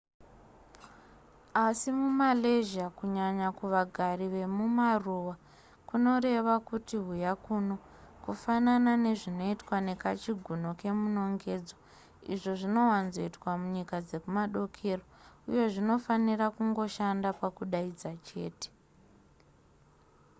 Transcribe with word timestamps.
asi 1.65 1.89
mumalaysia 1.99 2.87
kunyanya 2.97 3.47
kuvagari 3.57 4.25
vekumaruwa 4.35 5.35
kunoreva 5.87 6.55
kuti 6.69 6.95
huya 7.05 7.31
kuno 7.45 7.75
kufanana 8.23 8.91
nezvinoitwa 9.05 9.77
nekachigunwe 9.87 10.71
kemunongedzo 10.81 11.75
izvo 12.33 12.51
zvinowanzoitwa 12.59 13.49
munyika 13.61 13.95
dzekumadokero 14.05 15.03
uye 15.49 15.63
zvinofanira 15.73 16.45
kungoshanda 16.55 17.29
pakudaidza 17.39 18.11
chete 18.27 18.69